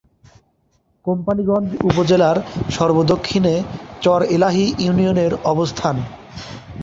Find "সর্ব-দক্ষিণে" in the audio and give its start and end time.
2.69-3.55